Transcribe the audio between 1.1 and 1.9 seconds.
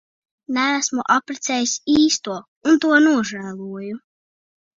apprecējis